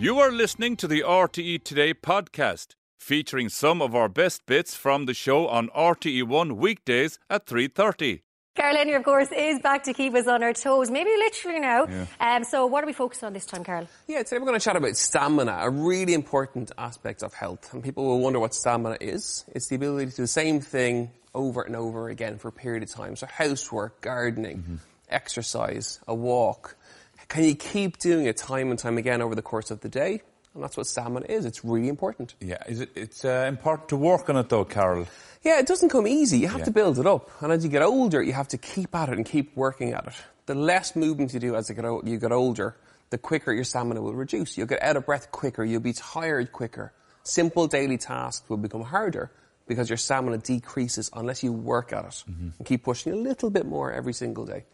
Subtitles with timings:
[0.00, 5.06] You are listening to the RTE Today podcast, featuring some of our best bits from
[5.06, 8.22] the show on RTE1 weekdays at 3:30.
[8.54, 11.88] Karl of course, is back to keep us on our toes, maybe literally now.
[12.20, 13.88] Um, so, what are we focused on this time, Karl?
[14.06, 17.74] Yeah, today we're going to chat about stamina, a really important aspect of health.
[17.74, 19.44] And people will wonder what stamina is.
[19.52, 22.84] It's the ability to do the same thing over and over again for a period
[22.84, 23.16] of time.
[23.16, 24.78] So housework, gardening,
[25.10, 26.76] exercise, a walk.
[27.28, 30.22] Can you keep doing it time and time again over the course of the day?
[30.54, 31.44] And that's what stamina is.
[31.44, 32.34] It's really important.
[32.40, 32.90] Yeah, is it?
[32.94, 35.06] It's uh, important to work on it though, Karl.
[35.42, 36.38] Yeah, it doesn't come easy.
[36.38, 36.64] You have Yeah.
[36.64, 37.30] to build it up.
[37.42, 40.06] And as you get older, you have to keep at it and keep working at
[40.06, 40.14] it.
[40.46, 42.74] The less movement you do as you get, o- you get older,
[43.10, 44.56] the quicker your stamina will reduce.
[44.56, 45.62] You'll get out of breath quicker.
[45.64, 46.92] You'll be tired quicker.
[47.22, 49.30] Simple daily tasks will become harder
[49.66, 52.48] because your stamina decreases unless you work at it Mm-hmm.
[52.58, 54.64] and keep pushing a little bit more every single day.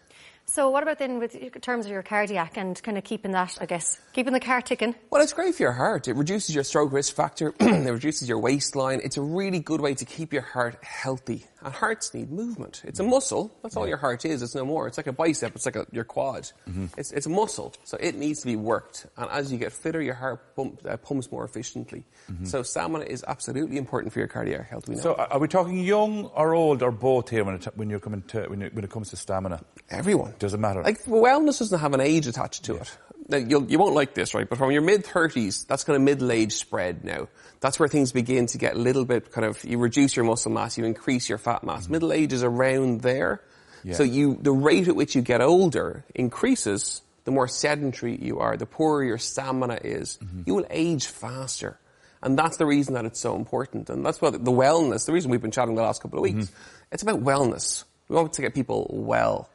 [0.46, 3.56] So, what about then with in terms of your cardiac and kind of keeping that,
[3.60, 4.94] I guess, keeping the car ticking?
[5.10, 6.06] Well, it's great for your heart.
[6.06, 7.54] It reduces your stroke risk factor.
[7.60, 9.00] it reduces your waistline.
[9.02, 11.46] It's a really good way to keep your heart healthy.
[11.64, 12.82] And hearts need movement.
[12.84, 13.56] It's a muscle.
[13.62, 14.42] That's all your heart is.
[14.42, 14.86] It's no more.
[14.86, 15.54] It's like a bicep.
[15.54, 16.50] It's like a, your quad.
[16.96, 17.72] It's, it's a muscle.
[17.84, 19.06] So it needs to be worked.
[19.16, 22.04] And as you get fitter, your heart pump, uh, pumps more efficiently.
[22.44, 24.88] So stamina is absolutely important for your cardiac health.
[24.88, 25.00] We know.
[25.00, 28.00] So, uh, are we talking young or old or both here when it, when you're
[28.00, 29.60] coming to when it, when it comes to stamina?
[29.90, 30.34] Everyone.
[30.38, 30.82] Doesn't matter.
[30.82, 32.96] Like wellness doesn't have an age attached to it.
[33.28, 34.48] Now, you'll, you won't like this, right?
[34.48, 37.28] But from your mid thirties, that's kind of middle age spread now.
[37.60, 39.64] That's where things begin to get a little bit kind of.
[39.64, 41.84] You reduce your muscle mass, you increase your fat mass.
[41.84, 41.92] Mm-hmm.
[41.92, 43.40] Middle age is around there.
[43.82, 43.94] Yeah.
[43.94, 47.00] So you, the rate at which you get older increases.
[47.24, 50.18] The more sedentary you are, the poorer your stamina is.
[50.22, 50.42] Mm-hmm.
[50.44, 51.78] You will age faster.
[52.22, 53.88] And that's the reason that it's so important.
[53.88, 56.44] And that's what the wellness, the reason we've been chatting the last couple of weeks,
[56.44, 56.84] mm-hmm.
[56.92, 57.84] it's about wellness.
[58.08, 59.48] We want to get people well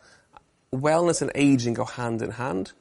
[0.73, 2.71] wellness and aging go hand in hand.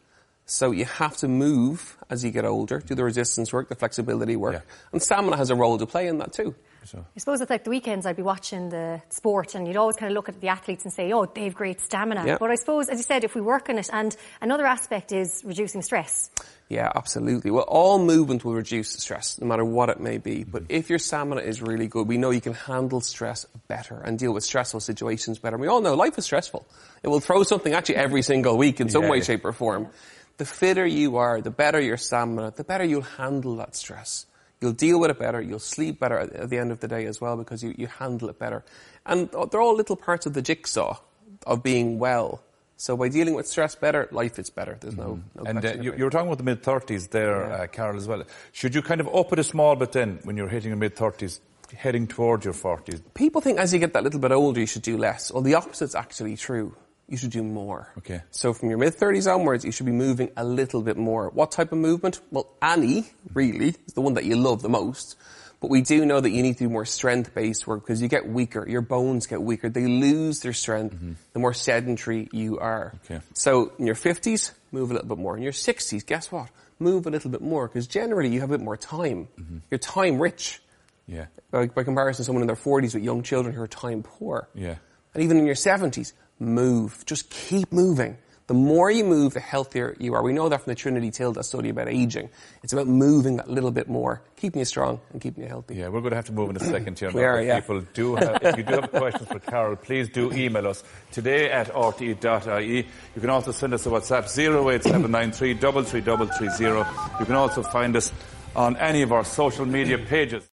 [0.51, 4.35] So you have to move as you get older, do the resistance work, the flexibility
[4.35, 4.55] work.
[4.55, 4.61] Yeah.
[4.93, 6.55] And stamina has a role to play in that too.
[6.85, 9.97] So, I suppose at like the weekends I'd be watching the sport and you'd always
[9.97, 12.25] kind of look at the athletes and say, oh, they've great stamina.
[12.25, 12.39] Yeah.
[12.41, 15.43] But I suppose, as you said, if we work on it, and another aspect is
[15.45, 16.31] reducing stress.
[16.71, 17.51] Yeah, absolutely.
[17.51, 20.41] Well, all movement will reduce stress, no matter what it may be.
[20.41, 20.51] Mm-hmm.
[20.51, 24.19] But if your stamina is really good, we know you can handle stress better and
[24.19, 25.57] deal with stressful situations better.
[25.57, 26.67] And we all know life is stressful.
[27.03, 29.25] It will throw something at you every single week in some Yeah, way, yeah.
[29.25, 29.89] shape or form.
[30.39, 34.27] The fitter you are, the better your stamina, the better you'll handle that stress.
[34.61, 37.21] You'll deal with it better, you'll sleep better at, the end of the day as
[37.21, 38.65] well because you, you handle it better.
[39.05, 40.99] And they're all little parts of the jigsaw
[41.47, 42.43] of being well.
[42.77, 44.79] So by dealing with stress better, life is better.
[44.81, 47.67] There's no, no and uh, you, you were talking about the mid thirties there, uh,
[47.67, 48.23] Karl, as well.
[48.53, 50.95] Should you kind of up it a small bit then when you're hitting your mid
[50.95, 51.41] thirties,
[51.77, 53.03] heading towards your forties?
[53.15, 55.33] People think as you get that little bit older, you should do less.
[55.33, 56.77] Well, the opposite's actually true.
[57.09, 57.91] You should do more.
[57.99, 58.21] Okay.
[58.31, 61.31] So from your mid 30s onwards, you should be moving a little bit more.
[61.31, 62.21] What type of movement?
[62.31, 65.17] Well, any, really, is the one that you love the most.
[65.61, 68.29] But we do know that you need to do more strength-based work because you get
[68.29, 68.65] weaker.
[68.69, 69.69] Your bones get weaker.
[69.69, 71.13] They lose their strength mm-hmm.
[71.33, 72.93] the more sedentary you are.
[73.05, 73.21] Okay.
[73.33, 75.37] So in your 50s, move a little bit more.
[75.37, 76.51] In your 60s, guess what?
[76.79, 79.27] Move a little bit more because generally you have a bit more time.
[79.41, 79.59] Mm-hmm.
[79.71, 80.61] You're time rich
[81.09, 81.27] Yeah.
[81.51, 84.49] by, by comparison to someone in their 40s with young children who are time poor.
[84.55, 84.77] Yeah.
[85.13, 87.05] And even in your 70s, move.
[87.07, 88.19] Just keep moving.
[88.49, 90.23] The more you move, the healthier you are.
[90.23, 92.31] We know that from the Trinity TILDA study about aging.
[92.63, 95.75] It's about moving that little bit more, keeping you strong and keeping you healthy.
[95.75, 97.11] Yeah, we're going to have to move in a second here.
[97.15, 97.61] We are, If yeah.
[97.61, 100.83] People do have, if you do have questions for Karl, please do email us
[101.13, 102.77] today at rte.ie.
[102.79, 107.21] You can also send us a WhatsApp 08793 33330.
[107.21, 108.11] You can also find us
[108.57, 110.49] on any of our social media pages.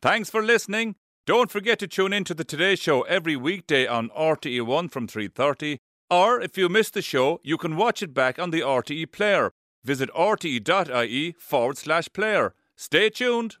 [0.00, 0.94] Thanks for listening.
[1.26, 5.78] Don't forget to tune in to the Today Show every weekday on RTE1 from 3.30.
[6.10, 9.50] Or if you missed the show, you can watch it back on the RTE player.
[9.82, 12.52] Visit rte.ie forward slash player.
[12.76, 13.56] Stay tuned.